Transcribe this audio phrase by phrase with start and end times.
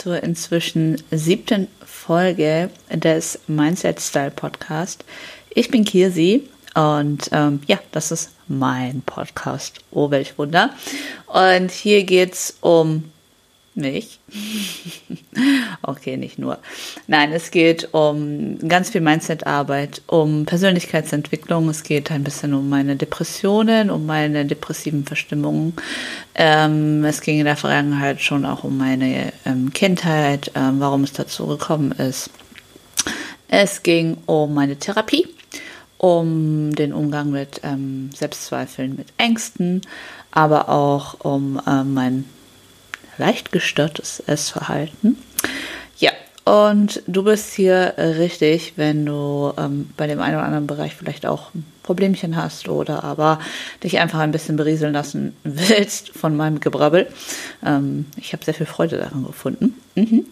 [0.00, 5.04] Zur inzwischen siebten Folge des Mindset Style Podcast.
[5.50, 9.80] Ich bin Kirsi und ähm, ja, das ist mein Podcast.
[9.90, 10.70] Oh, welch Wunder.
[11.26, 13.12] Und hier geht es um
[13.80, 14.20] mich.
[15.82, 16.58] okay, nicht nur.
[17.06, 21.68] Nein, es geht um ganz viel Mindset-Arbeit, um Persönlichkeitsentwicklung.
[21.68, 25.74] Es geht ein bisschen um meine Depressionen, um meine depressiven Verstimmungen.
[26.34, 31.12] Ähm, es ging in der Vergangenheit schon auch um meine ähm, Kindheit, ähm, warum es
[31.12, 32.30] dazu gekommen ist.
[33.48, 35.26] Es ging um meine Therapie,
[35.98, 39.82] um den Umgang mit ähm, Selbstzweifeln, mit Ängsten,
[40.30, 42.24] aber auch um ähm, mein
[43.20, 45.16] leicht gestörtes Essverhalten.
[45.98, 46.10] Ja,
[46.44, 51.26] und du bist hier richtig, wenn du ähm, bei dem einen oder anderen Bereich vielleicht
[51.26, 53.40] auch ein Problemchen hast oder aber
[53.84, 57.08] dich einfach ein bisschen berieseln lassen willst von meinem Gebrabbel.
[57.64, 59.74] Ähm, ich habe sehr viel Freude daran gefunden.
[59.94, 60.24] Mhm.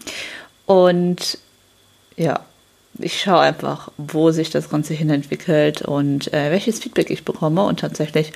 [0.65, 1.37] Und
[2.17, 2.41] ja,
[2.97, 7.63] ich schaue einfach, wo sich das Ganze hin entwickelt und äh, welches Feedback ich bekomme.
[7.63, 8.33] Und tatsächlich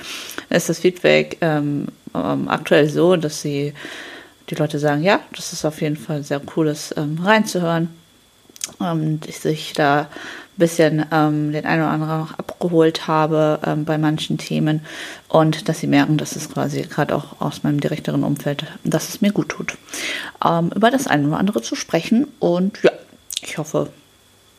[0.50, 3.74] ist das Feedback ähm, ähm, aktuell so, dass sie
[4.50, 7.90] die Leute sagen, ja, das ist auf jeden Fall sehr cooles ähm, reinzuhören.
[8.80, 10.08] Und ich sich da ein
[10.58, 14.82] bisschen ähm, den einen oder anderen noch abgeholt habe ähm, bei manchen Themen
[15.28, 19.20] und dass sie merken, dass es quasi gerade auch aus meinem direkteren Umfeld, dass es
[19.20, 19.78] mir gut tut,
[20.46, 22.28] ähm, über das eine oder andere zu sprechen.
[22.40, 22.92] Und ja,
[23.42, 23.90] ich hoffe,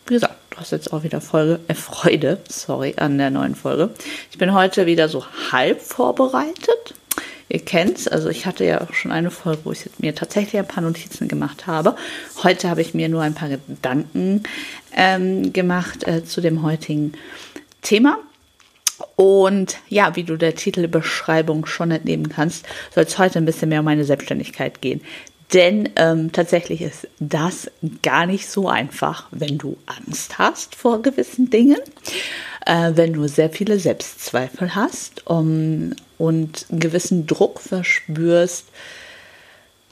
[0.07, 3.91] wie gesagt, du hast jetzt auch wieder Folge, äh, Freude, sorry, an der neuen Folge.
[4.31, 6.95] Ich bin heute wieder so halb vorbereitet
[7.49, 10.67] Ihr kennt's, also ich hatte ja auch schon eine Folge, wo ich mir tatsächlich ein
[10.67, 11.97] paar Notizen gemacht habe.
[12.43, 14.43] Heute habe ich mir nur ein paar Gedanken
[14.97, 17.13] ähm, gemacht äh, zu dem heutigen
[17.83, 18.19] Thema.
[19.17, 23.81] Und ja, wie du der Titelbeschreibung schon entnehmen kannst, soll es heute ein bisschen mehr
[23.81, 25.01] um meine Selbstständigkeit gehen.
[25.53, 27.71] Denn ähm, tatsächlich ist das
[28.03, 31.79] gar nicht so einfach, wenn du Angst hast vor gewissen Dingen,
[32.67, 38.67] äh, wenn du sehr viele Selbstzweifel hast um, und gewissen Druck verspürst,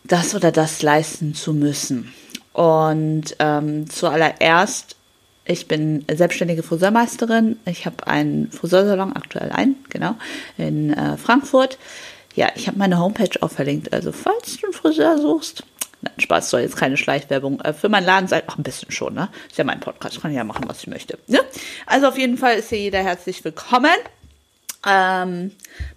[0.05, 2.13] das oder das leisten zu müssen.
[2.53, 4.97] Und ähm, zuallererst,
[5.45, 7.59] ich bin selbstständige Friseurmeisterin.
[7.67, 10.15] Ich habe einen Friseursalon, aktuell einen, genau,
[10.59, 11.79] in äh, Frankfurt.
[12.35, 13.93] Ja, ich habe meine Homepage auch verlinkt.
[13.93, 15.65] Also, falls du einen Friseur suchst,
[16.03, 17.61] Nein, Spaß soll jetzt keine Schleichwerbung.
[17.61, 19.29] Äh, für meinen Laden seid auch ein bisschen schon, ne?
[19.49, 21.17] Ist ja mein Podcast, kann ich ja machen, was ich möchte.
[21.29, 21.41] Ne?
[21.87, 23.95] Also auf jeden Fall ist hier jeder herzlich willkommen
[24.85, 25.53] ähm,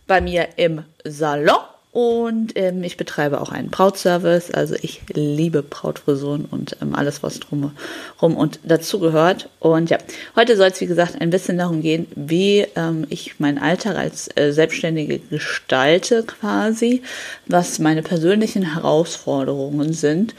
[0.06, 1.57] bei mir im Salon.
[1.95, 4.51] Und ähm, ich betreibe auch einen Brautservice.
[4.51, 9.47] Also ich liebe Brautfrisuren und ähm, alles, was drumherum und dazu gehört.
[9.61, 9.97] Und ja,
[10.35, 14.29] heute soll es, wie gesagt, ein bisschen darum gehen, wie ähm, ich meinen Alltag als
[14.35, 17.01] äh, Selbstständige gestalte quasi,
[17.45, 20.35] was meine persönlichen Herausforderungen sind.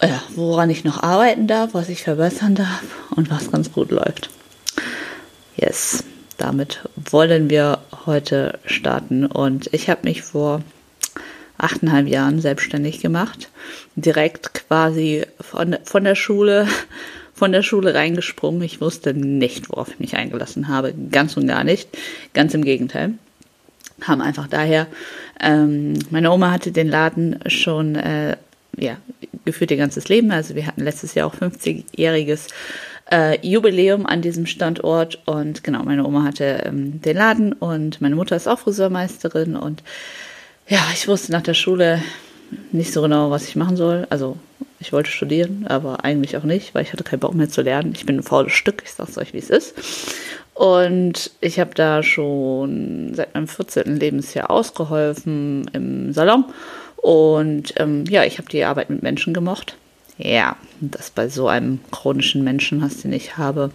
[0.00, 2.84] Ja, woran ich noch arbeiten darf, was ich verbessern darf
[3.16, 4.30] und was ganz gut läuft.
[5.56, 6.04] Yes
[6.42, 9.26] damit wollen wir heute starten.
[9.26, 10.62] Und ich habe mich vor
[11.56, 13.48] achteinhalb Jahren selbstständig gemacht.
[13.94, 16.66] Direkt quasi von, von der Schule,
[17.34, 18.60] von der Schule reingesprungen.
[18.62, 20.92] Ich wusste nicht, worauf ich mich eingelassen habe.
[21.12, 21.88] Ganz und gar nicht.
[22.34, 23.14] Ganz im Gegenteil.
[24.00, 24.88] Haben einfach daher,
[25.40, 28.36] ähm, meine Oma hatte den Laden schon, äh,
[28.76, 28.96] ja,
[29.44, 30.32] geführt ihr ganzes Leben.
[30.32, 32.48] Also wir hatten letztes Jahr auch 50-jähriges
[33.12, 35.20] äh, Jubiläum an diesem Standort.
[35.26, 39.54] Und genau, meine Oma hatte ähm, den Laden und meine Mutter ist auch Friseurmeisterin.
[39.54, 39.82] Und
[40.66, 42.02] ja, ich wusste nach der Schule
[42.72, 44.06] nicht so genau, was ich machen soll.
[44.10, 44.36] Also
[44.80, 47.92] ich wollte studieren, aber eigentlich auch nicht, weil ich hatte keinen Bock mehr zu lernen.
[47.94, 49.74] Ich bin ein faules Stück, ich sag's euch, wie es ist.
[50.54, 53.96] Und ich habe da schon seit meinem 14.
[53.96, 56.44] Lebensjahr ausgeholfen im Salon.
[56.96, 59.76] Und ähm, ja, ich habe die Arbeit mit Menschen gemocht.
[60.18, 63.70] Ja, das bei so einem chronischen Menschen den ich habe.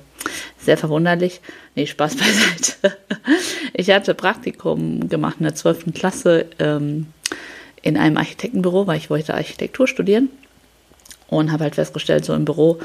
[0.60, 1.42] Sehr verwunderlich.
[1.76, 2.98] Nee, Spaß beiseite.
[3.80, 5.94] Ich hatte Praktikum gemacht in der 12.
[5.94, 7.08] Klasse ähm,
[7.84, 10.30] in einem Architektenbüro, weil ich wollte Architektur studieren.
[11.30, 12.80] Und habe halt festgestellt, so im Büro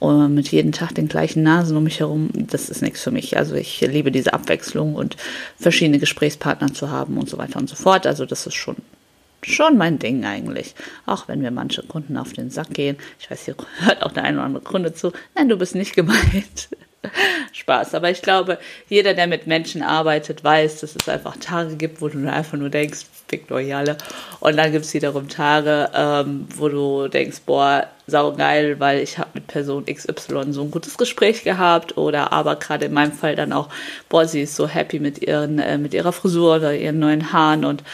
[0.00, 3.36] uh, mit jedem Tag den gleichen Nasen um mich herum, das ist nichts für mich.
[3.36, 5.16] Also ich liebe diese Abwechslung und
[5.58, 8.06] verschiedene Gesprächspartner zu haben und so weiter und so fort.
[8.06, 8.76] Also das ist schon
[9.42, 10.74] schon mein Ding eigentlich.
[11.06, 12.96] Auch wenn mir manche Kunden auf den Sack gehen.
[13.18, 15.12] Ich weiß, hier hört auch der eine oder andere Kunde zu.
[15.34, 16.68] Nein, du bist nicht gemeint.
[17.52, 17.94] Spaß.
[17.94, 18.58] Aber ich glaube,
[18.88, 22.70] jeder, der mit Menschen arbeitet, weiß, dass es einfach Tage gibt, wo du einfach nur
[22.70, 23.96] denkst, fickt euch alle.
[24.40, 29.30] Und dann gibt es wiederum Tage, ähm, wo du denkst, boah, saugeil, weil ich habe
[29.34, 33.52] mit Person XY so ein gutes Gespräch gehabt oder aber gerade in meinem Fall dann
[33.52, 33.68] auch,
[34.08, 37.66] boah, sie ist so happy mit ihren, äh, mit ihrer Frisur oder ihren neuen Haaren
[37.66, 37.84] und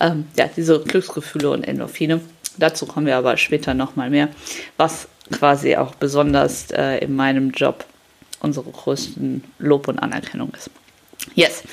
[0.00, 2.20] ähm, ja, diese Glücksgefühle und Endorphine.
[2.56, 4.28] Dazu kommen wir aber später nochmal mehr,
[4.76, 7.84] was quasi auch besonders äh, in meinem Job
[8.44, 10.70] unsere größten Lob und Anerkennung ist.
[11.34, 11.64] Yes.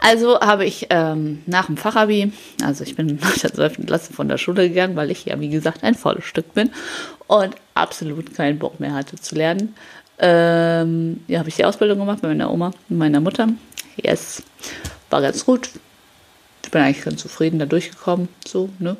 [0.00, 2.32] Also habe ich ähm, nach dem Fachabi,
[2.62, 3.86] also ich bin nach der 12.
[3.86, 6.70] Klasse von der Schule gegangen, weil ich ja, wie gesagt, ein volles Stück bin
[7.26, 9.74] und absolut keinen Bock mehr hatte zu lernen.
[10.18, 13.48] Ähm, ja, habe ich die Ausbildung gemacht bei meiner Oma und meiner Mutter.
[13.96, 14.42] Yes.
[15.10, 15.70] War ganz gut.
[16.64, 18.28] Ich bin eigentlich ganz zufrieden da durchgekommen.
[18.46, 18.96] So, ne?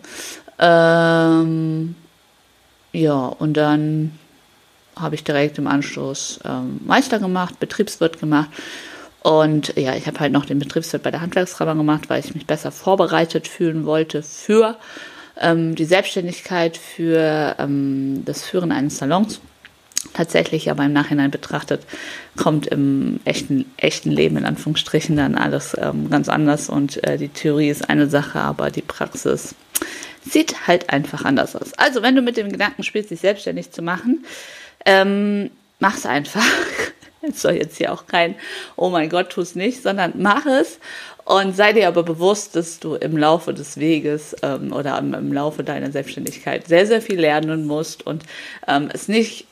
[0.58, 1.94] Ähm,
[2.92, 4.18] ja, und dann
[4.96, 8.50] habe ich direkt im Anschluss ähm, Meister gemacht, Betriebswirt gemacht.
[9.22, 12.46] Und ja, ich habe halt noch den Betriebswirt bei der Handwerkskammer gemacht, weil ich mich
[12.46, 14.76] besser vorbereitet fühlen wollte für
[15.40, 19.40] ähm, die Selbstständigkeit, für ähm, das Führen eines Salons.
[20.14, 21.86] Tatsächlich aber im Nachhinein betrachtet
[22.36, 27.28] kommt im echten, echten Leben in Anführungsstrichen dann alles ähm, ganz anders und äh, die
[27.28, 29.54] Theorie ist eine Sache, aber die Praxis
[30.24, 31.72] sieht halt einfach anders aus.
[31.74, 34.24] Also wenn du mit dem Gedanken spielst, dich selbstständig zu machen,
[34.84, 36.44] ähm, mach's einfach.
[37.24, 38.34] Es soll jetzt hier auch kein,
[38.74, 40.80] oh mein Gott, tu es nicht, sondern mach es
[41.24, 45.32] und sei dir aber bewusst, dass du im Laufe des Weges ähm, oder im, im,
[45.32, 48.24] Laufe deiner Selbstständigkeit sehr, sehr viel lernen musst und
[48.66, 49.46] ähm, es nicht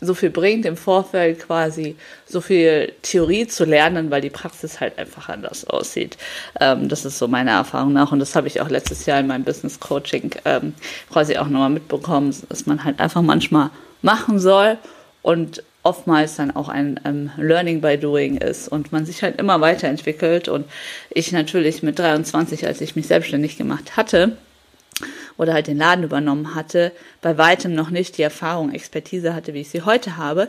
[0.00, 4.96] so viel bringt im Vorfeld quasi so viel Theorie zu lernen, weil die Praxis halt
[4.96, 6.16] einfach anders aussieht.
[6.60, 9.26] Ähm, das ist so meine Erfahrung nach und das habe ich auch letztes Jahr in
[9.26, 10.74] meinem Business Coaching ähm,
[11.10, 13.70] quasi auch nochmal mitbekommen, dass man halt einfach manchmal
[14.02, 14.78] machen soll
[15.22, 19.60] und oftmals dann auch ein ähm, Learning by Doing ist und man sich halt immer
[19.60, 20.66] weiterentwickelt und
[21.10, 24.36] ich natürlich mit 23, als ich mich selbstständig gemacht hatte
[25.36, 26.92] oder halt den Laden übernommen hatte,
[27.22, 30.48] bei weitem noch nicht die Erfahrung, Expertise hatte, wie ich sie heute habe.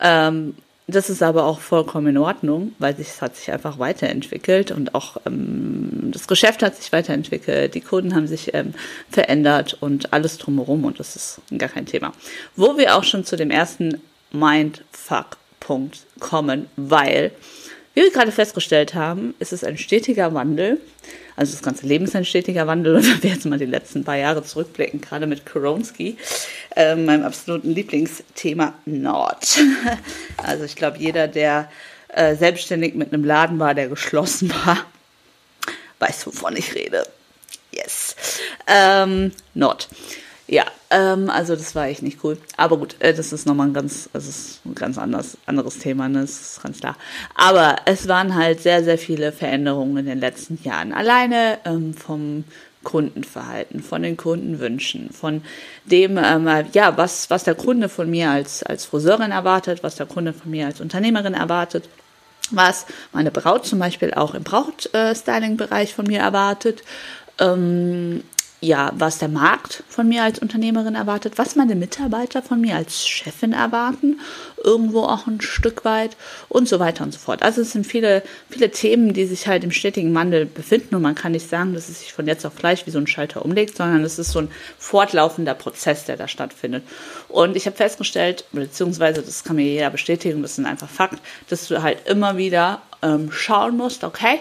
[0.00, 0.54] Ähm,
[0.86, 5.16] das ist aber auch vollkommen in Ordnung, weil es hat sich einfach weiterentwickelt und auch
[5.26, 8.74] ähm, das Geschäft hat sich weiterentwickelt, die Kunden haben sich ähm,
[9.10, 12.12] verändert und alles drumherum und das ist gar kein Thema.
[12.54, 14.02] Wo wir auch schon zu dem ersten
[14.32, 17.30] Mindfuck-Punkt kommen, weil,
[17.94, 20.80] wie wir gerade festgestellt haben, ist es ein stetiger Wandel
[21.36, 22.96] also das ganze Leben ist ein stetiger Wandel.
[22.96, 26.16] Und wenn wir jetzt mal die letzten paar Jahre zurückblicken, gerade mit Koronski,
[26.76, 29.58] äh, meinem absoluten Lieblingsthema Nord.
[30.36, 31.70] also ich glaube, jeder, der
[32.08, 34.86] äh, selbstständig mit einem Laden war, der geschlossen war,
[35.98, 37.06] weiß, wovon ich rede.
[37.72, 38.14] Yes.
[38.66, 39.88] Ähm, Nord.
[40.46, 42.36] Ja, ähm, also das war echt nicht cool.
[42.56, 46.08] Aber gut, äh, das ist nochmal ein ganz, das ist ein ganz anders, anderes Thema,
[46.08, 46.20] ne?
[46.20, 46.96] das ist ganz klar.
[47.34, 50.92] Aber es waren halt sehr, sehr viele Veränderungen in den letzten Jahren.
[50.92, 52.44] Alleine ähm, vom
[52.84, 55.42] Kundenverhalten, von den Kundenwünschen, von
[55.86, 60.06] dem, ähm, ja, was, was der Kunde von mir als, als Friseurin erwartet, was der
[60.06, 61.88] Kunde von mir als Unternehmerin erwartet,
[62.50, 66.82] was meine Braut zum Beispiel auch im Brautstyling-Bereich von mir erwartet.
[67.40, 68.22] Ähm,
[68.64, 73.06] ja, was der Markt von mir als Unternehmerin erwartet, was meine Mitarbeiter von mir als
[73.06, 74.20] Chefin erwarten,
[74.62, 76.16] irgendwo auch ein Stück weit
[76.48, 77.42] und so weiter und so fort.
[77.42, 81.14] Also es sind viele, viele Themen, die sich halt im stetigen Wandel befinden und man
[81.14, 83.76] kann nicht sagen, dass es sich von jetzt auf gleich wie so ein Schalter umlegt,
[83.76, 86.84] sondern es ist so ein fortlaufender Prozess, der da stattfindet.
[87.28, 91.68] Und ich habe festgestellt, beziehungsweise das kann mir jeder bestätigen, das ist einfach Fakt, dass
[91.68, 94.40] du halt immer wieder ähm, schauen musst, okay,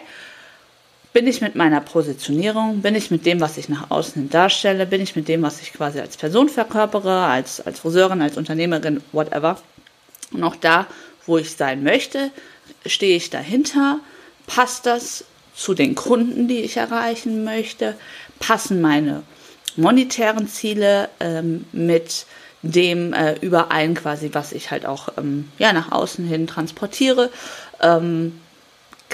[1.13, 4.87] bin ich mit meiner Positionierung, bin ich mit dem, was ich nach außen hin darstelle,
[4.87, 9.01] bin ich mit dem, was ich quasi als Person verkörpere, als, als Friseurin, als Unternehmerin,
[9.11, 9.61] whatever.
[10.31, 10.87] Und auch da,
[11.27, 12.31] wo ich sein möchte,
[12.85, 13.99] stehe ich dahinter,
[14.47, 17.95] passt das zu den Kunden, die ich erreichen möchte,
[18.39, 19.21] passen meine
[19.75, 22.25] monetären Ziele ähm, mit
[22.63, 27.29] dem äh, überein quasi, was ich halt auch ähm, ja, nach außen hin transportiere,
[27.81, 28.39] ähm,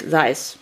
[0.08, 0.56] sei es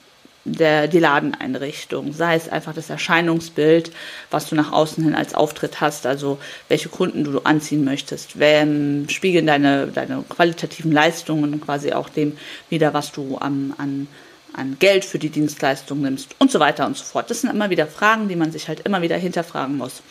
[0.53, 3.93] der, die Ladeneinrichtung, sei es einfach das Erscheinungsbild,
[4.31, 6.39] was du nach außen hin als Auftritt hast, also
[6.69, 12.37] welche Kunden du anziehen möchtest, wenn, spiegeln deine, deine qualitativen Leistungen quasi auch dem
[12.69, 14.09] wieder, was du an, an,
[14.53, 17.31] an Geld für die Dienstleistung nimmst und so weiter und so fort.
[17.31, 20.03] Das sind immer wieder Fragen, die man sich halt immer wieder hinterfragen muss.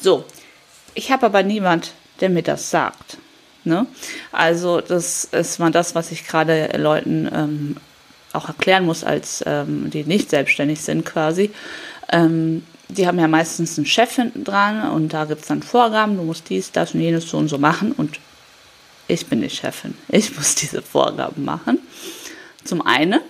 [0.00, 0.24] So,
[0.94, 3.18] ich habe aber niemand, der mir das sagt.
[3.64, 3.86] Ne?
[4.32, 7.76] Also das ist mal das, was ich gerade Leuten ähm,
[8.32, 11.50] auch erklären muss, als ähm, die nicht selbstständig sind quasi.
[12.12, 16.16] Ähm, die haben ja meistens einen Chef hinten dran und da gibt es dann Vorgaben,
[16.16, 18.18] du musst dies, das und jenes so und so machen und
[19.06, 19.96] ich bin die Chefin.
[20.08, 21.78] Ich muss diese Vorgaben machen.
[22.64, 23.20] Zum einen.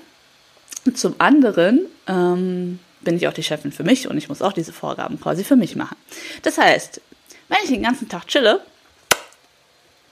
[0.95, 4.73] Zum anderen ähm, bin ich auch die Chefin für mich und ich muss auch diese
[4.73, 5.97] Vorgaben quasi für mich machen.
[6.42, 7.02] Das heißt,
[7.49, 8.62] wenn ich den ganzen Tag chille,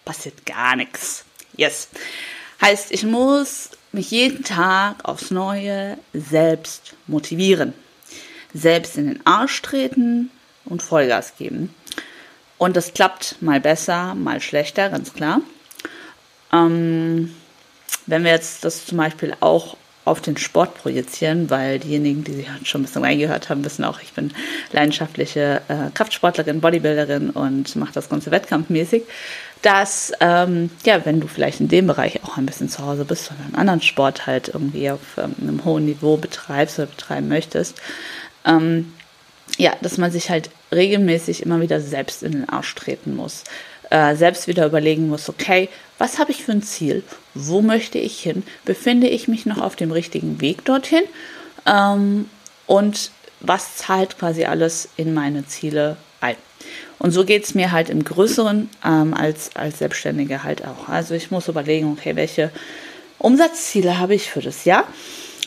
[0.05, 1.25] passiert gar nichts.
[1.57, 1.89] Yes.
[2.61, 7.75] Heißt, ich muss mich jeden Tag aufs Neue selbst motivieren.
[8.55, 10.31] Selbst in den Arsch treten
[10.65, 11.75] und Vollgas geben.
[12.59, 15.41] Und das klappt mal besser, mal schlechter, ganz klar.
[16.53, 17.35] Ähm,
[18.07, 19.77] wenn wir jetzt das zum Beispiel auch
[20.09, 24.01] auf den Sport projizieren, weil diejenigen, die sich schon ein bisschen reingehört haben, wissen auch,
[24.01, 24.33] ich bin
[24.73, 29.05] leidenschaftliche äh, Kraftsportlerin, Bodybuilderin und mache das Ganze wettkampfmäßig,
[29.63, 33.31] dass, ähm, ja, wenn du vielleicht in dem Bereich auch ein bisschen zu Hause bist
[33.31, 37.81] oder einen anderen Sport halt irgendwie auf ähm, einem hohen Niveau betreibst oder betreiben möchtest,
[38.45, 38.93] ähm,
[39.57, 43.45] ja, dass man sich halt regelmäßig immer wieder selbst in den Arsch treten muss.
[43.91, 47.03] Äh, selbst wieder überlegen muss, okay, was habe ich für ein Ziel?
[47.35, 48.43] Wo möchte ich hin?
[48.65, 51.05] Befinde ich mich noch auf dem richtigen Weg dorthin?
[51.67, 52.29] Ähm,
[52.67, 56.37] und was zahlt quasi alles in meine Ziele ein?
[56.99, 60.89] Und so geht es mir halt im Größeren ähm, als, als Selbstständige halt auch.
[60.89, 62.51] Also ich muss überlegen, okay, welche
[63.19, 64.85] Umsatzziele habe ich für das Jahr?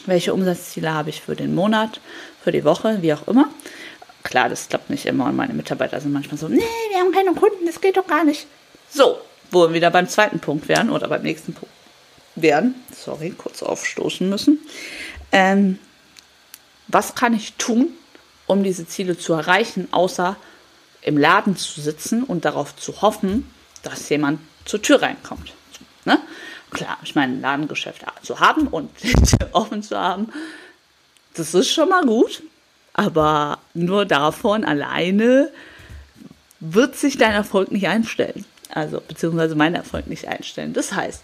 [0.06, 2.00] Welche Umsatzziele habe ich für den Monat,
[2.44, 3.50] für die Woche, wie auch immer?
[4.24, 7.34] Klar, das klappt nicht immer und meine Mitarbeiter sind manchmal so, nee, wir haben keine
[7.34, 8.48] Kunden, das geht doch gar nicht.
[8.90, 11.74] So, wo wir wieder beim zweiten Punkt wären oder beim nächsten Punkt
[12.36, 12.76] wären.
[12.96, 14.60] Sorry, kurz aufstoßen müssen.
[15.32, 15.80] Ähm,
[16.88, 17.90] was kann ich tun,
[18.48, 20.36] um diese Ziele zu erreichen, außer
[21.02, 23.52] im Laden zu sitzen und darauf zu hoffen,
[23.84, 25.54] dass jemand zur Tür reinkommt?
[26.06, 26.20] Ne?
[26.72, 28.90] Klar, ich meine, ein Ladengeschäft zu haben und
[29.52, 30.32] offen zu haben,
[31.34, 32.44] das ist schon mal gut.
[32.94, 35.50] Aber nur davon alleine
[36.60, 38.46] wird sich dein Erfolg nicht einstellen.
[38.74, 40.74] Also, beziehungsweise mein Erfolg nicht einstellen.
[40.74, 41.24] Das heißt,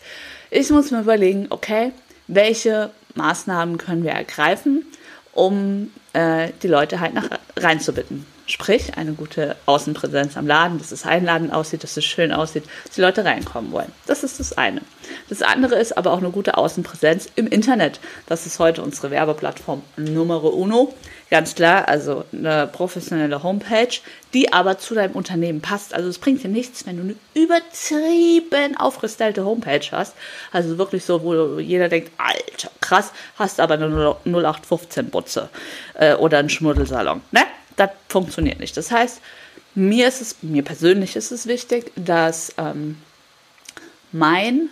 [0.50, 1.92] ich muss mir überlegen, okay,
[2.28, 4.86] welche Maßnahmen können wir ergreifen,
[5.34, 8.26] um äh, die Leute halt nach reinzubitten.
[8.50, 12.96] Sprich, eine gute Außenpräsenz am Laden, dass es einladend aussieht, dass es schön aussieht, dass
[12.96, 13.92] die Leute reinkommen wollen.
[14.06, 14.82] Das ist das eine.
[15.28, 18.00] Das andere ist aber auch eine gute Außenpräsenz im Internet.
[18.26, 20.94] Das ist heute unsere Werbeplattform Numero Uno.
[21.30, 24.00] Ganz klar, also eine professionelle Homepage,
[24.34, 25.94] die aber zu deinem Unternehmen passt.
[25.94, 30.16] Also es bringt dir nichts, wenn du eine übertrieben aufgestellte Homepage hast.
[30.54, 35.50] Also wirklich so, wo jeder denkt, alter, krass, hast aber eine 0815-Butze
[35.96, 37.22] äh, oder einen Schmuddelsalon.
[37.32, 37.42] Ne?
[37.78, 38.76] Das funktioniert nicht.
[38.76, 39.22] Das heißt,
[39.76, 42.98] mir ist es, mir persönlich ist es wichtig, dass ähm,
[44.12, 44.70] mein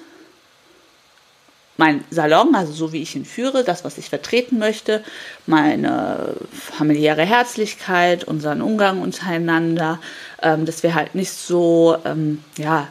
[1.77, 5.03] mein Salon, also so wie ich ihn führe, das, was ich vertreten möchte,
[5.45, 9.99] meine familiäre Herzlichkeit, unseren Umgang untereinander,
[10.41, 12.87] ähm, dass wir halt nicht so, ähm, ja,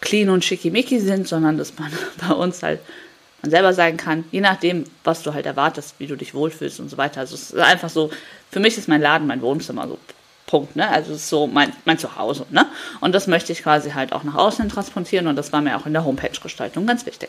[0.00, 1.90] clean und schickimicki sind, sondern dass man
[2.28, 2.80] bei uns halt
[3.42, 6.88] man selber sein kann, je nachdem, was du halt erwartest, wie du dich wohlfühlst und
[6.88, 7.20] so weiter.
[7.20, 8.10] Also es ist einfach so,
[8.50, 9.98] für mich ist mein Laden mein Wohnzimmer, so
[10.46, 10.88] Punkt, ne?
[10.88, 12.66] Also es ist so mein, mein Zuhause, ne?
[13.00, 15.86] Und das möchte ich quasi halt auch nach außen transportieren und das war mir auch
[15.86, 17.28] in der Homepage-Gestaltung ganz wichtig.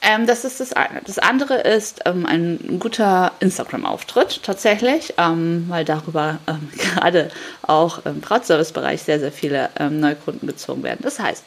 [0.00, 1.00] Ähm, das ist das eine.
[1.04, 7.30] Das andere ist ähm, ein guter Instagram-Auftritt tatsächlich, ähm, weil darüber ähm, gerade
[7.62, 11.00] auch im Brautservice-Bereich sehr, sehr viele ähm, Neukunden gezogen werden.
[11.02, 11.44] Das heißt,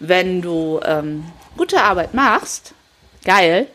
[0.00, 1.24] wenn du ähm,
[1.56, 2.74] gute Arbeit machst,
[3.24, 3.68] geil,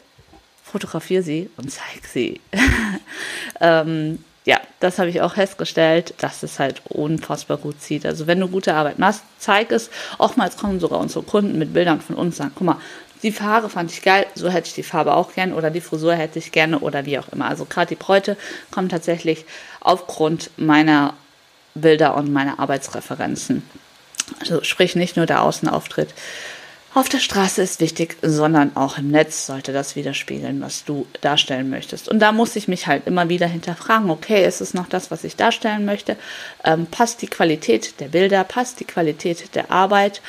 [0.63, 2.41] fotografiere sie und zeig sie.
[3.61, 4.23] ähm,
[4.79, 8.05] das habe ich auch festgestellt, dass es halt unfassbar gut zieht.
[8.05, 9.89] Also wenn du gute Arbeit machst, zeig es.
[10.17, 12.77] Oftmals kommen sogar unsere Kunden mit Bildern von uns und sagen, guck mal,
[13.23, 16.13] die Haare fand ich geil, so hätte ich die Farbe auch gern oder die Frisur
[16.13, 17.47] hätte ich gerne oder wie auch immer.
[17.47, 18.37] Also gerade die Bräute
[18.69, 19.45] kommen tatsächlich
[19.79, 21.15] aufgrund meiner
[21.73, 23.63] Bilder und meiner Arbeitsreferenzen.
[24.39, 26.09] Also sprich nicht nur der Außenauftritt
[26.93, 31.69] auf der Straße ist wichtig, sondern auch im Netz sollte das widerspiegeln, was du darstellen
[31.69, 32.09] möchtest.
[32.09, 35.23] Und da muss ich mich halt immer wieder hinterfragen, okay, ist es noch das, was
[35.23, 36.15] ich darstellen möchte?
[36.63, 40.21] Ähm, passt die Qualität der Bilder, passt die Qualität der Arbeit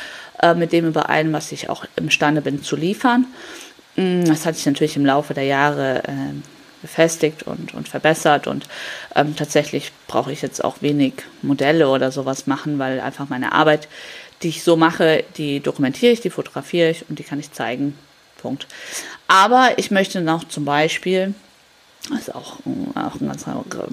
[0.43, 3.27] äh, mit dem überein, was ich auch imstande bin zu liefern?
[3.97, 6.35] Mm, das hat sich natürlich im Laufe der Jahre äh,
[6.83, 8.67] befestigt und, und verbessert und
[9.17, 13.89] ähm, tatsächlich brauche ich jetzt auch wenig Modelle oder sowas machen, weil einfach meine Arbeit
[14.43, 17.99] die ich so mache, die dokumentiere ich, die fotografiere ich und die kann ich zeigen.
[18.39, 18.67] Punkt.
[19.27, 21.35] Aber ich möchte noch zum Beispiel,
[22.09, 22.61] das ist auch,
[22.95, 23.45] auch ein ganz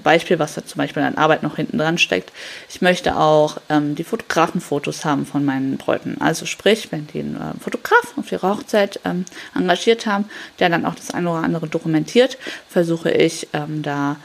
[0.03, 2.31] Beispiel, was da zum Beispiel an Arbeit noch hinten dran steckt.
[2.69, 6.21] Ich möchte auch ähm, die Fotografenfotos haben von meinen Bräuten.
[6.21, 9.25] Also sprich, wenn die einen äh, Fotograf auf ihre Hochzeit ähm,
[9.55, 12.37] engagiert haben, der dann auch das eine oder andere dokumentiert,
[12.69, 14.17] versuche ich ähm, da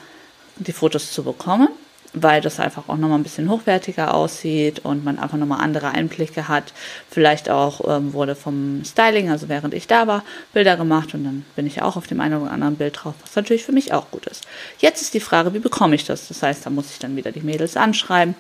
[0.57, 1.69] die Fotos zu bekommen
[2.13, 6.49] weil das einfach auch nochmal ein bisschen hochwertiger aussieht und man einfach nochmal andere Einblicke
[6.49, 6.73] hat.
[7.09, 11.45] Vielleicht auch ähm, wurde vom Styling, also während ich da war, Bilder gemacht und dann
[11.55, 14.11] bin ich auch auf dem einen oder anderen Bild drauf, was natürlich für mich auch
[14.11, 14.45] gut ist.
[14.79, 16.29] Jetzt ist die Frage, wie bekomme ich das?
[16.29, 18.35] Das heißt, da muss ich dann wieder die Mädels anschreiben,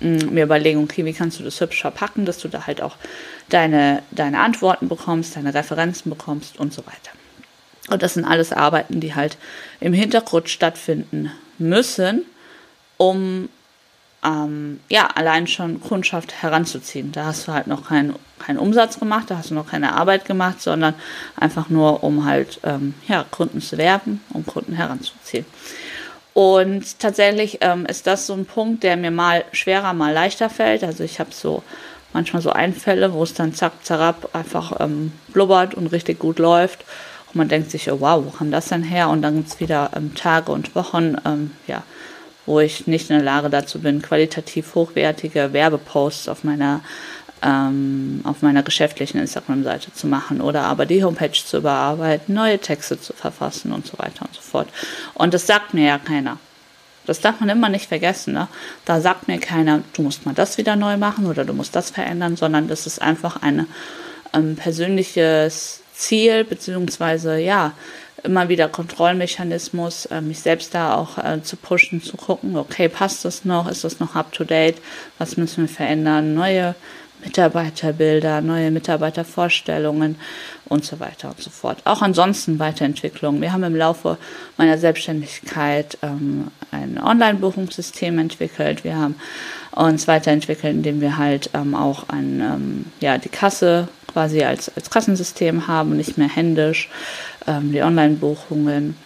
[0.00, 2.96] mm, mir überlegen, okay, wie kannst du das hübsch verpacken, dass du da halt auch
[3.48, 7.10] deine, deine Antworten bekommst, deine Referenzen bekommst und so weiter.
[7.88, 9.36] Und das sind alles Arbeiten, die halt
[9.80, 12.24] im Hintergrund stattfinden müssen,
[13.00, 13.48] um
[14.22, 17.12] ähm, ja allein schon Kundschaft heranzuziehen.
[17.12, 20.26] Da hast du halt noch keinen keinen Umsatz gemacht, da hast du noch keine Arbeit
[20.26, 20.94] gemacht, sondern
[21.36, 25.46] einfach nur, um halt ähm, ja, Kunden zu werben, um Kunden heranzuziehen.
[26.34, 30.84] Und tatsächlich ähm, ist das so ein Punkt, der mir mal schwerer, mal leichter fällt.
[30.84, 31.62] Also ich habe so
[32.12, 36.84] manchmal so Einfälle, wo es dann zack, zerab einfach ähm, blubbert und richtig gut läuft.
[37.28, 39.08] Und man denkt sich, oh, wow, wo kam das denn her?
[39.08, 41.82] Und dann gibt es wieder ähm, Tage und Wochen, ähm, ja,
[42.50, 46.80] wo ich nicht in der Lage dazu bin, qualitativ hochwertige Werbeposts auf meiner
[47.42, 53.00] ähm, auf meiner geschäftlichen Instagram-Seite zu machen oder aber die Homepage zu überarbeiten, neue Texte
[53.00, 54.68] zu verfassen und so weiter und so fort.
[55.14, 56.38] Und das sagt mir ja keiner.
[57.06, 58.34] Das darf man immer nicht vergessen.
[58.34, 58.48] Ne?
[58.84, 61.90] Da sagt mir keiner, du musst mal das wieder neu machen oder du musst das
[61.90, 63.66] verändern, sondern das ist einfach ein
[64.34, 67.72] ähm, persönliches Ziel, beziehungsweise ja,
[68.22, 73.24] immer wieder Kontrollmechanismus, äh, mich selbst da auch äh, zu pushen, zu gucken, okay, passt
[73.24, 74.76] das noch, ist das noch up to date,
[75.18, 76.74] was müssen wir verändern, neue
[77.24, 80.16] Mitarbeiterbilder, neue Mitarbeitervorstellungen
[80.66, 81.78] und so weiter und so fort.
[81.84, 83.40] Auch ansonsten Weiterentwicklung.
[83.40, 84.16] Wir haben im Laufe
[84.56, 88.84] meiner Selbstständigkeit ähm, ein Online-Buchungssystem entwickelt.
[88.84, 89.16] Wir haben
[89.72, 94.90] uns weiterentwickelt, indem wir halt ähm, auch ein, ähm, ja, die Kasse quasi als, als
[94.90, 96.88] Kassensystem haben, nicht mehr händisch,
[97.46, 98.96] ähm, die Online-Buchungen,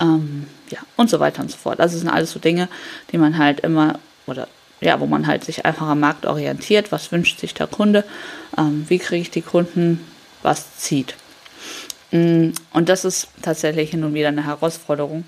[0.00, 1.78] ähm, ja, und so weiter und so fort.
[1.78, 2.68] Das sind alles so Dinge,
[3.12, 4.48] die man halt immer, oder
[4.80, 8.04] ja, wo man halt sich einfach am Markt orientiert, was wünscht sich der Kunde,
[8.58, 10.00] ähm, wie kriege ich die Kunden,
[10.42, 11.14] was zieht.
[12.10, 15.24] Mm, und das ist tatsächlich hin und wieder eine Herausforderung,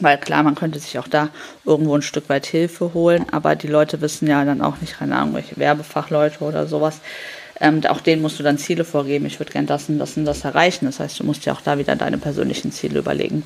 [0.00, 1.28] weil klar, man könnte sich auch da
[1.64, 5.16] irgendwo ein Stück weit Hilfe holen, aber die Leute wissen ja dann auch nicht, keine
[5.16, 7.00] Ahnung, welche Werbefachleute oder sowas,
[7.62, 9.24] ähm, auch denen musst du dann Ziele vorgeben.
[9.24, 10.84] Ich würde gern das und das und das erreichen.
[10.84, 13.44] Das heißt, du musst ja auch da wieder deine persönlichen Ziele überlegen.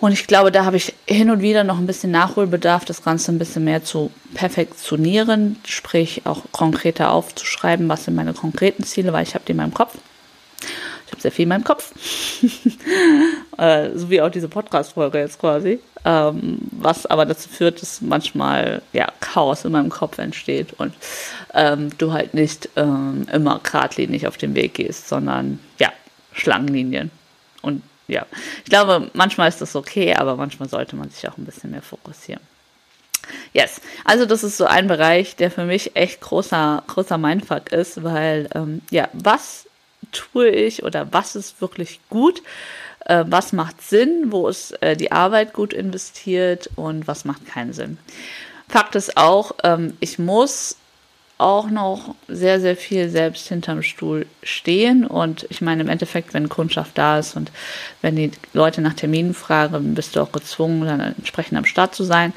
[0.00, 3.32] Und ich glaube, da habe ich hin und wieder noch ein bisschen Nachholbedarf, das Ganze
[3.32, 9.22] ein bisschen mehr zu perfektionieren, sprich auch konkreter aufzuschreiben, was sind meine konkreten Ziele, weil
[9.22, 9.96] ich habe die in meinem Kopf.
[11.24, 11.90] Sehr viel in meinem Kopf.
[13.56, 15.80] äh, so wie auch diese Podcast-Folge jetzt quasi.
[16.04, 20.92] Ähm, was aber dazu führt, dass manchmal ja, Chaos in meinem Kopf entsteht und
[21.54, 25.90] ähm, du halt nicht ähm, immer geradlinig auf den Weg gehst, sondern ja,
[26.34, 27.10] Schlangenlinien.
[27.62, 28.26] Und ja,
[28.58, 31.80] ich glaube, manchmal ist das okay, aber manchmal sollte man sich auch ein bisschen mehr
[31.80, 32.42] fokussieren.
[33.54, 38.02] Yes, also das ist so ein Bereich, der für mich echt großer, großer Mindfuck ist,
[38.02, 39.63] weil ähm, ja, was
[40.12, 42.42] tue ich oder was ist wirklich gut?
[43.04, 44.26] Äh, was macht Sinn?
[44.30, 47.98] Wo ist äh, die Arbeit gut investiert und was macht keinen Sinn?
[48.68, 50.76] Fakt ist auch, ähm, ich muss
[51.36, 55.06] auch noch sehr, sehr viel selbst hinterm Stuhl stehen.
[55.06, 57.50] Und ich meine, im Endeffekt, wenn Kundschaft da ist und
[58.02, 62.04] wenn die Leute nach Terminen fragen, bist du auch gezwungen, dann entsprechend am Start zu
[62.04, 62.32] sein.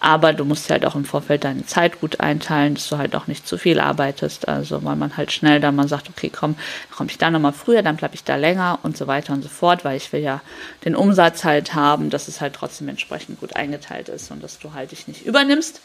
[0.00, 3.26] Aber du musst halt auch im Vorfeld deine Zeit gut einteilen, dass du halt auch
[3.26, 4.48] nicht zu viel arbeitest.
[4.48, 6.56] Also weil man halt schnell dann mal sagt, okay, komm,
[6.94, 9.48] komme ich da nochmal früher, dann bleibe ich da länger und so weiter und so
[9.48, 10.40] fort, weil ich will ja
[10.84, 14.74] den Umsatz halt haben, dass es halt trotzdem entsprechend gut eingeteilt ist und dass du
[14.74, 15.80] halt dich nicht übernimmst,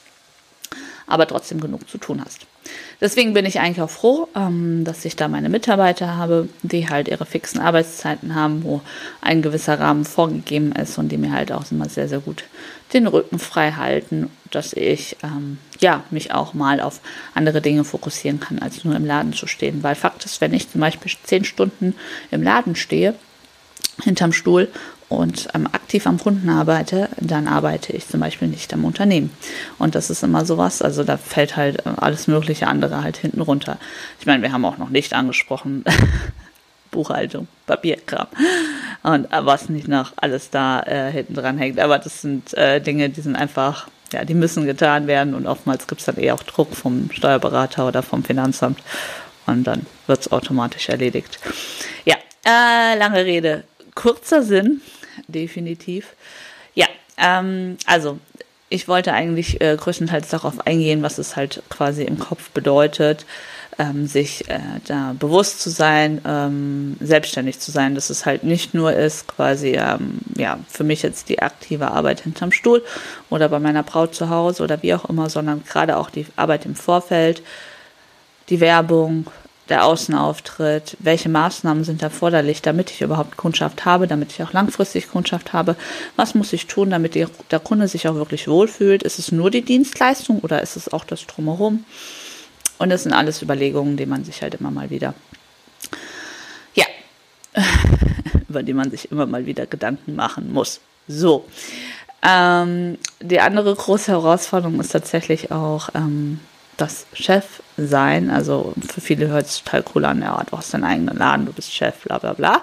[1.08, 2.49] aber trotzdem genug zu tun hast.
[3.02, 7.08] Deswegen bin ich eigentlich auch froh, ähm, dass ich da meine Mitarbeiter habe, die halt
[7.08, 8.82] ihre fixen Arbeitszeiten haben, wo
[9.22, 12.44] ein gewisser Rahmen vorgegeben ist und die mir halt auch immer sehr, sehr gut
[12.94, 17.02] den Rücken frei halten, dass ich ähm, ja mich auch mal auf
[17.36, 19.84] andere Dinge fokussieren kann, als nur im Laden zu stehen.
[19.84, 21.96] Weil Fakt ist, wenn ich zum Beispiel zehn Stunden
[22.32, 23.16] im Laden stehe,
[24.04, 24.70] hinterm Stuhl
[25.10, 29.32] und ähm, aktiv am Kunden arbeite, dann arbeite ich zum Beispiel nicht am Unternehmen.
[29.80, 33.42] Und das ist immer sowas, also da fällt halt äh, alles mögliche andere halt hinten
[33.42, 33.78] runter.
[34.20, 35.84] Ich meine, wir haben auch noch nicht angesprochen,
[36.92, 38.28] Buchhaltung, Papierkram
[39.04, 41.80] und äh, was nicht noch alles da äh, hinten dran hängt.
[41.80, 45.88] Aber das sind äh, Dinge, die sind einfach, ja, die müssen getan werden und oftmals
[45.88, 48.80] gibt es dann eher auch Druck vom Steuerberater oder vom Finanzamt
[49.48, 51.40] und dann wird es automatisch erledigt.
[52.06, 53.64] Ja, äh, lange Rede,
[53.96, 54.82] kurzer Sinn,
[55.32, 56.16] definitiv.
[56.74, 56.88] Ja,
[57.18, 58.20] ähm, also
[58.70, 63.26] ich wollte eigentlich äh, größtenteils darauf eingehen, was es halt quasi im Kopf bedeutet,
[63.80, 68.74] ähm, sich äh, da bewusst zu sein, ähm, selbstständig zu sein, dass es halt nicht
[68.74, 72.84] nur ist, quasi, ähm, ja, für mich jetzt die aktive Arbeit hinterm Stuhl
[73.30, 76.66] oder bei meiner Braut zu Hause oder wie auch immer, sondern gerade auch die Arbeit
[76.66, 77.42] im Vorfeld,
[78.50, 79.28] die Werbung,
[79.70, 85.10] der Außenauftritt, welche Maßnahmen sind erforderlich, damit ich überhaupt Kundschaft habe, damit ich auch langfristig
[85.10, 85.76] Kundschaft habe,
[86.16, 89.62] was muss ich tun, damit der Kunde sich auch wirklich wohlfühlt, ist es nur die
[89.62, 91.86] Dienstleistung oder ist es auch das drumherum?
[92.80, 95.14] Und das sind alles Überlegungen, die man sich halt immer mal wieder,
[96.74, 96.86] ja,
[98.50, 100.80] über die man sich immer mal wieder Gedanken machen muss.
[101.08, 101.46] So.
[102.22, 106.40] Ähm, die andere große Herausforderung ist tatsächlich auch ähm,
[106.82, 108.30] das Chef-Sein.
[108.30, 111.54] Also für viele hört es total cool an, ja, du hast deinen eigenen Laden, du
[111.54, 112.62] bist Chef, bla bla bla.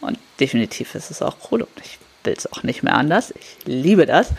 [0.00, 3.32] Und definitiv ist es auch cool und ich will es auch nicht mehr anders.
[3.32, 4.30] Ich liebe das.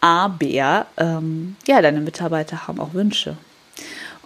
[0.00, 3.36] Aber ähm, ja, deine Mitarbeiter haben auch Wünsche.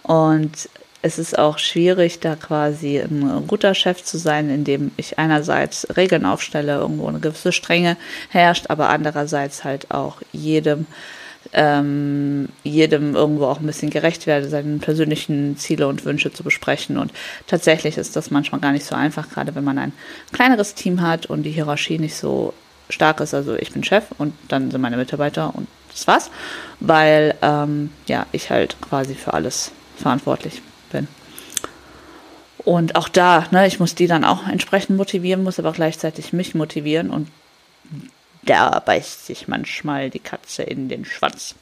[0.03, 0.69] Und
[1.01, 6.25] es ist auch schwierig, da quasi ein guter Chef zu sein, indem ich einerseits Regeln
[6.25, 7.97] aufstelle, irgendwo eine gewisse Strenge
[8.29, 10.85] herrscht, aber andererseits halt auch jedem
[11.53, 16.97] ähm, jedem irgendwo auch ein bisschen gerecht werde, seine persönlichen Ziele und Wünsche zu besprechen.
[16.97, 17.11] Und
[17.47, 19.93] tatsächlich ist das manchmal gar nicht so einfach, gerade wenn man ein
[20.31, 22.53] kleineres Team hat und die Hierarchie nicht so
[22.89, 23.33] stark ist.
[23.33, 26.31] Also ich bin Chef und dann sind meine Mitarbeiter und das war's,
[26.79, 30.61] weil ähm, ja ich halt quasi für alles verantwortlich
[30.91, 31.07] bin.
[32.65, 36.55] Und auch da, ne, ich muss die dann auch entsprechend motivieren, muss aber gleichzeitig mich
[36.55, 37.27] motivieren und
[38.45, 41.55] da beißt sich manchmal die Katze in den Schwanz.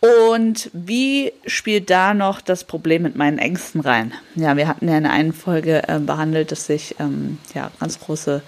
[0.00, 4.12] Und wie spielt da noch das Problem mit meinen Ängsten rein?
[4.36, 8.42] Ja, wir hatten ja in einer Folge äh, behandelt, dass ich ähm, ja ganz große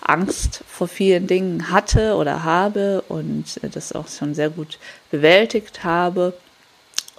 [0.00, 4.78] Angst vor vielen Dingen hatte oder habe und äh, das auch schon sehr gut
[5.10, 6.34] bewältigt habe.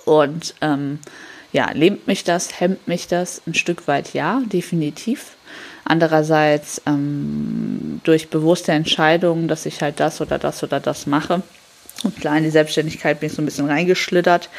[0.05, 0.99] Und ähm,
[1.51, 4.13] ja, lähmt mich das, hemmt mich das ein Stück weit?
[4.13, 5.35] Ja, definitiv.
[5.85, 11.41] Andererseits ähm, durch bewusste Entscheidungen, dass ich halt das oder das oder das mache.
[12.03, 14.49] Und klar, in die Selbstständigkeit bin ich so ein bisschen reingeschlittert,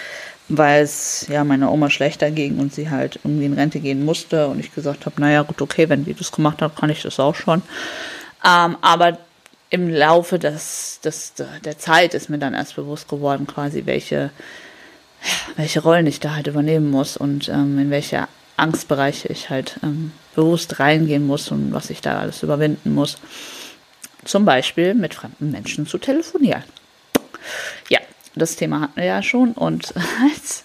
[0.49, 4.49] weil es ja meiner Oma schlechter ging und sie halt irgendwie in Rente gehen musste.
[4.49, 7.19] Und ich gesagt habe, naja, gut, okay, wenn die das gemacht hat, kann ich das
[7.19, 7.63] auch schon.
[8.45, 9.19] Ähm, aber
[9.71, 11.33] im Laufe des, des,
[11.65, 14.31] der Zeit ist mir dann erst bewusst geworden, quasi, welche,
[15.57, 20.13] welche Rollen ich da halt übernehmen muss und ähm, in welche Angstbereiche ich halt ähm,
[20.35, 23.19] bewusst reingehen muss und was ich da alles überwinden muss.
[24.25, 26.65] Zum Beispiel mit fremden Menschen zu telefonieren.
[27.89, 28.01] Ja,
[28.35, 29.93] das Thema hatten wir ja schon und
[30.33, 30.65] als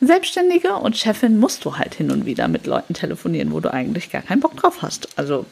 [0.00, 4.10] Selbstständige und Chefin musst du halt hin und wieder mit Leuten telefonieren, wo du eigentlich
[4.10, 5.18] gar keinen Bock drauf hast.
[5.18, 5.44] Also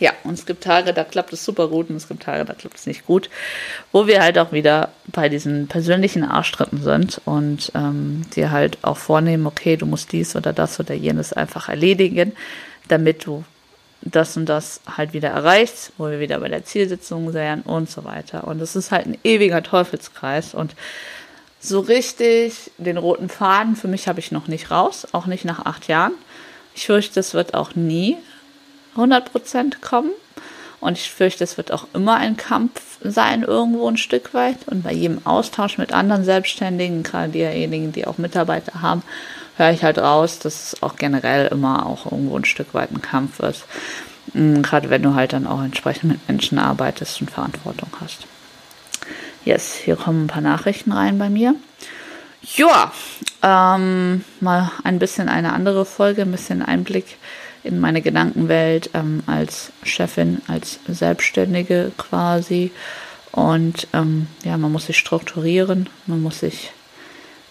[0.00, 2.54] ja, und es gibt Tage, da klappt es super gut und es gibt Tage, da
[2.54, 3.28] klappt es nicht gut,
[3.92, 8.96] wo wir halt auch wieder bei diesen persönlichen Arschtritten sind und ähm, dir halt auch
[8.96, 12.32] vornehmen, okay, du musst dies oder das oder jenes einfach erledigen,
[12.88, 13.44] damit du
[14.02, 18.04] das und das halt wieder erreichst, wo wir wieder bei der Zielsitzung wären und so
[18.04, 18.48] weiter.
[18.48, 20.74] Und es ist halt ein ewiger Teufelskreis und
[21.60, 25.66] so richtig den roten Faden für mich habe ich noch nicht raus, auch nicht nach
[25.66, 26.14] acht Jahren.
[26.74, 28.16] Ich fürchte, es wird auch nie
[29.00, 30.10] 100% kommen.
[30.80, 34.56] Und ich fürchte, es wird auch immer ein Kampf sein, irgendwo ein Stück weit.
[34.66, 39.02] Und bei jedem Austausch mit anderen Selbstständigen, gerade diejenigen, die auch Mitarbeiter haben,
[39.56, 43.02] höre ich halt raus, dass es auch generell immer auch irgendwo ein Stück weit ein
[43.02, 43.64] Kampf ist.
[44.32, 48.26] Mm, gerade wenn du halt dann auch entsprechend mit Menschen arbeitest und Verantwortung hast.
[49.44, 51.54] Yes, hier kommen ein paar Nachrichten rein bei mir.
[52.42, 52.92] Ja,
[53.42, 57.18] ähm, mal ein bisschen eine andere Folge, ein bisschen Einblick
[57.62, 62.70] in meine Gedankenwelt ähm, als Chefin, als Selbstständige quasi.
[63.32, 66.72] Und ähm, ja, man muss sich strukturieren, man muss sich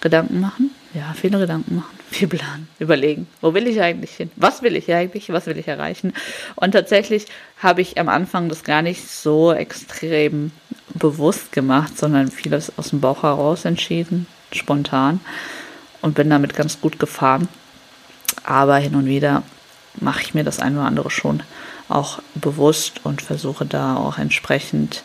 [0.02, 4.62] Gedanken machen, ja, viele Gedanken machen, viel planen, überlegen, wo will ich eigentlich hin, was
[4.62, 6.14] will ich eigentlich, was will ich erreichen.
[6.56, 7.26] Und tatsächlich
[7.62, 10.52] habe ich am Anfang das gar nicht so extrem
[10.94, 15.20] bewusst gemacht, sondern vieles aus dem Bauch heraus entschieden, spontan
[16.02, 17.48] und bin damit ganz gut gefahren.
[18.44, 19.44] Aber hin und wieder
[20.00, 21.44] mache ich mir das eine oder andere schon
[21.88, 25.04] auch bewusst und versuche da auch entsprechend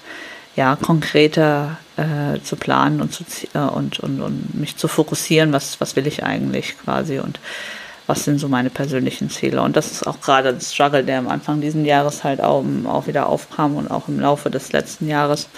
[0.56, 5.80] ja konkreter äh, zu planen und, zu, äh, und, und, und mich zu fokussieren, was,
[5.80, 7.40] was will ich eigentlich quasi und
[8.06, 9.62] was sind so meine persönlichen Ziele.
[9.62, 13.06] Und das ist auch gerade das Struggle, der am Anfang dieses Jahres halt auch, auch
[13.06, 15.48] wieder aufkam und auch im Laufe des letzten Jahres.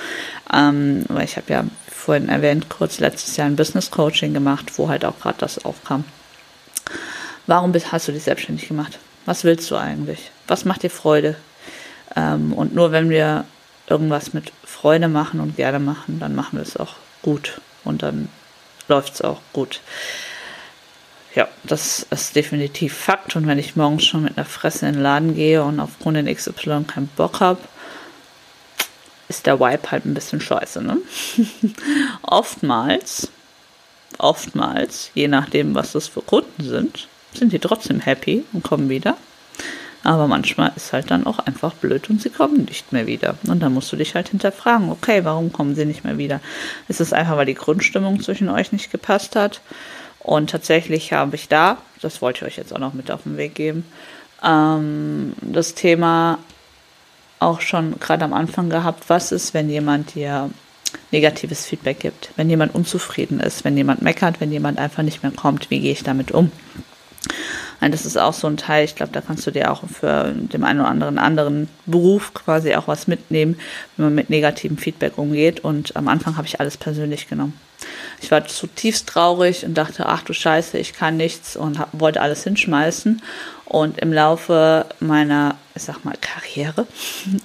[0.52, 4.88] Ähm, weil ich habe ja vorhin erwähnt, kurz letztes Jahr ein Business Coaching gemacht, wo
[4.88, 6.04] halt auch gerade das aufkam.
[7.48, 8.98] Warum hast du dich selbstständig gemacht?
[9.26, 10.30] Was willst du eigentlich?
[10.46, 11.36] Was macht dir Freude?
[12.14, 13.44] Ähm, und nur wenn wir
[13.88, 18.28] irgendwas mit Freude machen und gerne machen, dann machen wir es auch gut und dann
[18.88, 19.80] läuft es auch gut.
[21.34, 23.36] ja, das ist definitiv Fakt.
[23.36, 26.32] Und wenn ich morgens schon mit einer Fresse in den Laden gehe und auf Kundin
[26.32, 27.60] XY keinen Bock habe,
[29.28, 30.82] ist der Vibe halt ein bisschen scheiße.
[30.82, 30.98] Ne?
[32.22, 33.28] oftmals,
[34.18, 39.16] oftmals, je nachdem, was das für Kunden sind, sind die trotzdem happy und kommen wieder.
[40.02, 43.36] Aber manchmal ist halt dann auch einfach blöd und sie kommen nicht mehr wieder.
[43.48, 46.40] Und dann musst du dich halt hinterfragen, okay, warum kommen sie nicht mehr wieder?
[46.86, 49.60] Ist es einfach, weil die Grundstimmung zwischen euch nicht gepasst hat?
[50.20, 53.36] Und tatsächlich habe ich da, das wollte ich euch jetzt auch noch mit auf den
[53.36, 53.84] Weg geben,
[54.44, 56.38] ähm, das Thema
[57.38, 60.50] auch schon gerade am Anfang gehabt, was ist, wenn jemand dir
[61.12, 65.32] negatives Feedback gibt, wenn jemand unzufrieden ist, wenn jemand meckert, wenn jemand einfach nicht mehr
[65.32, 66.50] kommt, wie gehe ich damit um?
[67.80, 70.32] Und das ist auch so ein Teil, ich glaube, da kannst du dir auch für
[70.32, 73.58] den einen oder anderen anderen Beruf quasi auch was mitnehmen,
[73.96, 75.60] wenn man mit negativem Feedback umgeht.
[75.60, 77.58] Und am Anfang habe ich alles persönlich genommen.
[78.20, 82.20] Ich war zutiefst traurig und dachte, ach du Scheiße, ich kann nichts und hab, wollte
[82.20, 83.22] alles hinschmeißen.
[83.66, 86.86] Und im Laufe meiner, ich sag mal, Karriere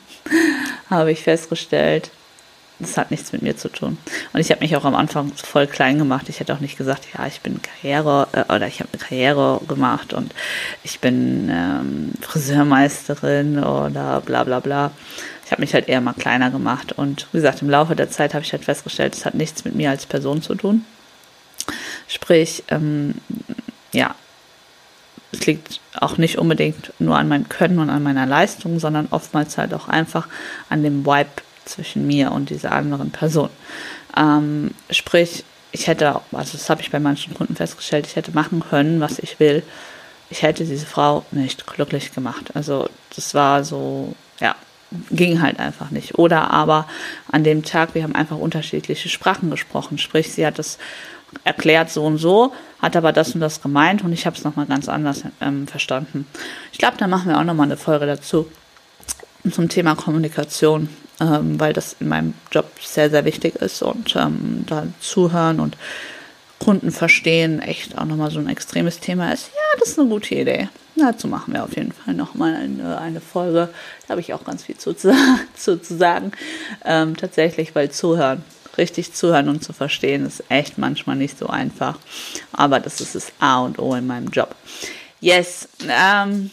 [0.89, 2.11] habe ich festgestellt,
[2.81, 3.97] das hat nichts mit mir zu tun.
[4.33, 6.29] Und ich habe mich auch am Anfang voll klein gemacht.
[6.29, 9.61] Ich hätte auch nicht gesagt, ja, ich bin Karriere äh, oder ich habe eine Karriere
[9.67, 10.33] gemacht und
[10.83, 14.91] ich bin ähm, Friseurmeisterin oder bla bla bla.
[15.45, 16.93] Ich habe mich halt eher mal kleiner gemacht.
[16.93, 19.75] Und wie gesagt, im Laufe der Zeit habe ich halt festgestellt, es hat nichts mit
[19.75, 20.85] mir als Person zu tun.
[22.07, 23.15] Sprich, ähm,
[23.91, 24.15] ja,
[25.31, 29.57] es liegt auch nicht unbedingt nur an meinem Können und an meiner Leistung, sondern oftmals
[29.57, 30.27] halt auch einfach
[30.69, 31.29] an dem Vibe
[31.71, 33.49] zwischen mir und dieser anderen Person.
[34.17, 38.62] Ähm, sprich, ich hätte, also das habe ich bei manchen Kunden festgestellt, ich hätte machen
[38.69, 39.63] können, was ich will.
[40.29, 42.51] Ich hätte diese Frau nicht glücklich gemacht.
[42.53, 44.55] Also das war so, ja,
[45.12, 46.17] ging halt einfach nicht.
[46.17, 46.88] Oder aber
[47.31, 49.97] an dem Tag, wir haben einfach unterschiedliche Sprachen gesprochen.
[49.97, 50.77] Sprich, sie hat das
[51.43, 54.65] erklärt so und so, hat aber das und das gemeint und ich habe es nochmal
[54.65, 56.27] ganz anders ähm, verstanden.
[56.71, 58.51] Ich glaube, da machen wir auch nochmal eine Folge dazu
[59.49, 60.89] zum Thema Kommunikation
[61.21, 65.77] ähm, weil das in meinem Job sehr, sehr wichtig ist und ähm, da zuhören und
[66.60, 69.47] Kunden verstehen echt auch nochmal so ein extremes Thema ist.
[69.47, 70.69] Ja, das ist eine gute Idee.
[70.95, 73.69] Dazu machen wir auf jeden Fall nochmal eine, eine Folge.
[74.05, 74.93] Da habe ich auch ganz viel zu,
[75.55, 76.31] zu, zu sagen.
[76.86, 78.43] Ähm, tatsächlich, weil zuhören,
[78.77, 81.97] richtig zuhören und zu verstehen, ist echt manchmal nicht so einfach.
[82.51, 84.55] Aber das ist das A und O in meinem Job.
[85.19, 85.67] Yes.
[85.88, 86.51] Ähm,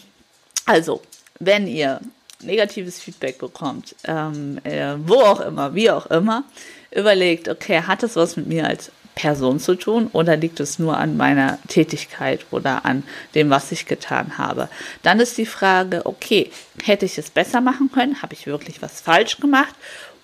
[0.65, 1.01] also,
[1.39, 1.99] wenn ihr
[2.41, 6.43] negatives Feedback bekommt, ähm, äh, wo auch immer, wie auch immer,
[6.91, 10.97] überlegt, okay, hat es was mit mir als Person zu tun oder liegt es nur
[10.97, 13.03] an meiner Tätigkeit oder an
[13.35, 14.69] dem, was ich getan habe?
[15.03, 16.51] Dann ist die Frage, okay,
[16.83, 18.21] hätte ich es besser machen können?
[18.21, 19.75] Habe ich wirklich was falsch gemacht?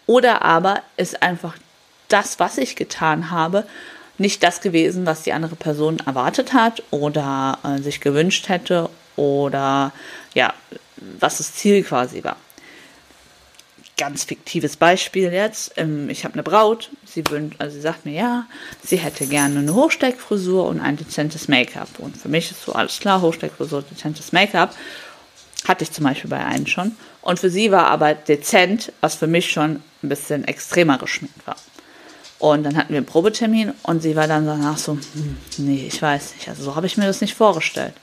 [0.06, 1.56] Oder aber ist einfach
[2.08, 3.66] das, was ich getan habe,
[4.18, 9.92] nicht das gewesen, was die andere Person erwartet hat oder äh, sich gewünscht hätte oder
[10.34, 10.54] ja,
[10.98, 12.38] was das Ziel quasi war.
[13.98, 15.74] Ganz fiktives Beispiel jetzt.
[15.78, 18.46] Ähm, ich habe eine Braut, sie, wünscht, also sie sagt mir, ja,
[18.84, 21.88] sie hätte gerne eine Hochsteckfrisur und ein dezentes Make-up.
[22.00, 24.76] Und für mich ist so alles klar, Hochsteckfrisur, dezentes Make-up.
[25.68, 26.96] Hatte ich zum Beispiel bei einem schon.
[27.22, 31.56] Und für sie war aber dezent, was für mich schon ein bisschen extremer geschminkt war.
[32.38, 36.02] Und dann hatten wir einen Probetermin und sie war dann danach so, hm, nee, ich
[36.02, 37.94] weiß nicht, also so habe ich mir das nicht vorgestellt.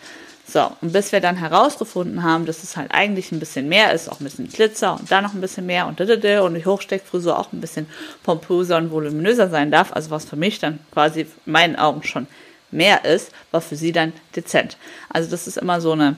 [0.53, 4.11] So, und bis wir dann herausgefunden haben, dass es halt eigentlich ein bisschen mehr ist,
[4.11, 7.55] auch ein bisschen Glitzer und da noch ein bisschen mehr und und die Hochsteckfrisur auch
[7.55, 7.87] ein bisschen
[8.23, 12.27] pompöser und voluminöser sein darf, also was für mich dann quasi in meinen Augen schon
[12.71, 14.77] mehr ist, war für sie dann dezent.
[15.09, 16.17] Also das ist immer so eine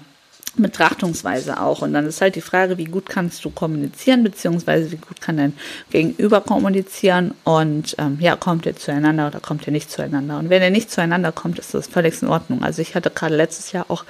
[0.56, 1.82] Betrachtungsweise auch.
[1.82, 5.36] Und dann ist halt die Frage, wie gut kannst du kommunizieren, beziehungsweise wie gut kann
[5.36, 5.52] dein
[5.90, 10.38] Gegenüber kommunizieren und ähm, ja, kommt ihr zueinander oder kommt ihr nicht zueinander.
[10.38, 12.62] Und wenn ihr nicht zueinander kommt, ist das völlig in Ordnung.
[12.62, 14.04] Also ich hatte gerade letztes Jahr auch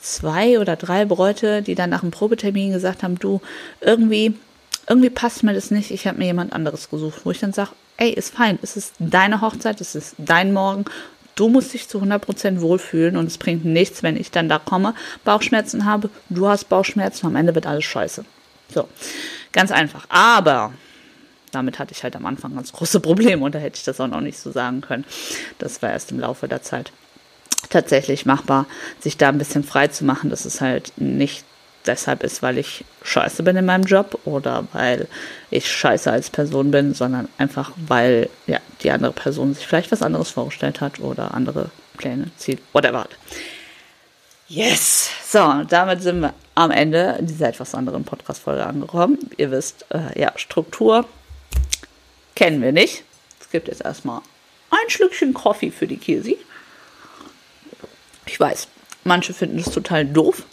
[0.00, 3.40] zwei oder drei Bräute, die dann nach dem Probetermin gesagt haben, du,
[3.80, 4.34] irgendwie,
[4.88, 7.70] irgendwie passt mir das nicht, ich habe mir jemand anderes gesucht, wo ich dann sage,
[7.96, 10.84] ey, ist fein, es ist deine Hochzeit, es ist dein Morgen
[11.38, 14.92] Du musst dich zu 100% wohlfühlen und es bringt nichts, wenn ich dann da komme,
[15.24, 18.24] Bauchschmerzen habe, du hast Bauchschmerzen, am Ende wird alles scheiße.
[18.74, 18.88] So,
[19.52, 20.06] ganz einfach.
[20.08, 20.72] Aber
[21.52, 24.08] damit hatte ich halt am Anfang ganz große Probleme und da hätte ich das auch
[24.08, 25.04] noch nicht so sagen können.
[25.58, 26.90] Das war erst im Laufe der Zeit
[27.70, 28.66] tatsächlich machbar,
[28.98, 31.44] sich da ein bisschen frei zu machen, dass es halt nicht
[31.88, 35.08] deshalb ist, weil ich scheiße bin in meinem Job oder weil
[35.50, 40.02] ich scheiße als Person bin, sondern einfach, weil ja, die andere Person sich vielleicht was
[40.02, 43.16] anderes vorgestellt hat oder andere Pläne, Ziel, whatever hat.
[44.46, 45.10] Yes!
[45.30, 49.18] So, damit sind wir am Ende dieser etwas anderen Podcast-Folge angekommen.
[49.36, 51.04] Ihr wisst, äh, ja, Struktur
[52.34, 53.04] kennen wir nicht.
[53.40, 54.20] Es gibt jetzt erstmal
[54.70, 56.38] ein Schlückchen Kaffee für die Kisi.
[58.26, 58.68] Ich weiß,
[59.04, 60.44] manche finden es total doof,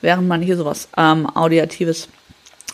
[0.00, 2.08] während man hier sowas ähm, Audiatives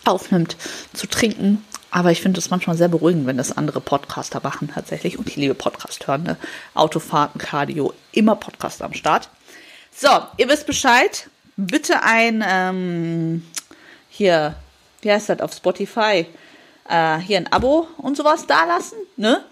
[0.05, 0.57] aufnimmt,
[0.93, 1.63] zu trinken.
[1.91, 5.19] Aber ich finde es manchmal sehr beruhigend, wenn das andere Podcaster machen tatsächlich.
[5.19, 6.37] Und ich liebe Podcast hören.
[6.73, 9.29] Autofahrten, Cardio, immer Podcast am Start.
[9.95, 11.29] So, ihr wisst Bescheid.
[11.55, 13.45] Bitte ein, ähm,
[14.09, 14.55] hier,
[15.01, 16.25] wie heißt das, auf Spotify,
[16.89, 19.43] äh, hier ein Abo und sowas da lassen, ne?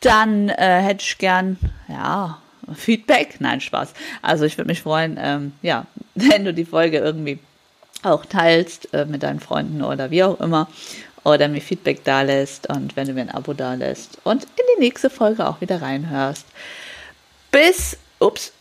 [0.00, 1.58] Dann äh, hätte ich gern,
[1.88, 2.42] ja,
[2.74, 3.36] Feedback.
[3.40, 3.92] Nein, Spaß.
[4.22, 7.38] Also ich würde mich freuen, ähm, ja, wenn du die Folge irgendwie
[8.02, 10.68] auch teilst äh, mit deinen Freunden oder wie auch immer
[11.24, 14.64] oder mir Feedback da lässt und wenn du mir ein Abo da lässt und in
[14.76, 16.46] die nächste Folge auch wieder reinhörst.
[17.50, 18.52] Bis, ups,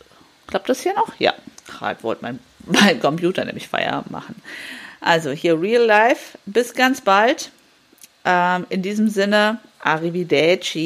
[0.48, 1.14] klappt das hier noch?
[1.20, 1.34] Ja,
[1.68, 4.42] gerade wollte mein, mein Computer nämlich Feierabend machen.
[5.00, 6.38] Also hier Real Life.
[6.48, 7.52] Bis ganz bald.
[8.26, 10.80] Ähm, in diesem Sinne, Arrivederci.